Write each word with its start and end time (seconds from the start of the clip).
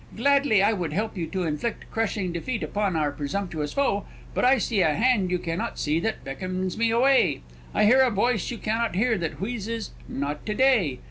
Gladly 0.17 0.63
I 0.63 0.73
would 0.73 0.93
help 0.93 1.15
you 1.15 1.27
to 1.27 1.43
inflict 1.43 1.85
crushing 1.91 2.31
defeat 2.31 2.63
upon 2.63 2.95
our 2.95 3.11
presumptuous 3.11 3.71
foe, 3.73 4.07
but 4.33 4.43
'I 4.43 4.57
see 4.57 4.81
a 4.81 4.95
hand 4.95 5.29
you 5.29 5.37
cannot 5.37 5.77
see 5.77 5.99
that 5.99 6.23
beckons 6.23 6.75
me 6.75 6.89
away; 6.89 7.41
I 7.71 7.85
hear 7.85 7.99
a 8.01 8.09
voice 8.09 8.49
you 8.49 8.57
cannot 8.57 8.95
hear 8.95 9.15
that 9.19 9.39
wheezes 9.39 9.91
"Not 10.09 10.43
to 10.47 10.55
day!"' 10.55 10.97